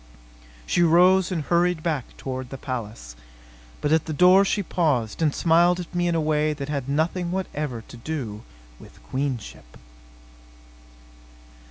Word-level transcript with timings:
She 0.65 0.81
rose 0.81 1.31
and 1.31 1.43
hurried 1.43 1.83
back 1.83 2.17
toward 2.17 2.49
the 2.49 2.57
palace. 2.57 3.15
But 3.81 3.91
at 3.91 4.05
the 4.05 4.13
door 4.13 4.43
she 4.43 4.63
paused 4.63 5.21
and 5.21 5.31
smiled 5.31 5.79
at 5.79 5.93
me 5.93 6.07
in 6.07 6.15
a 6.15 6.19
way 6.19 6.53
that 6.53 6.69
had 6.69 6.89
nothing 6.89 7.29
whatever 7.31 7.83
to 7.87 7.97
do 7.97 8.41
with 8.79 8.99
queenship. 9.03 9.77